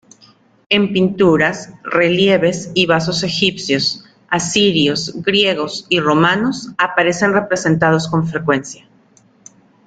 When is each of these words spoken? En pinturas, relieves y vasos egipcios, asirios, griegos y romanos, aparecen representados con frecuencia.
En 0.69 0.93
pinturas, 0.93 1.69
relieves 1.83 2.71
y 2.73 2.87
vasos 2.87 3.21
egipcios, 3.21 4.03
asirios, 4.29 5.13
griegos 5.21 5.85
y 5.89 5.99
romanos, 5.99 6.69
aparecen 6.79 7.33
representados 7.33 8.07
con 8.07 8.27
frecuencia. 8.27 8.87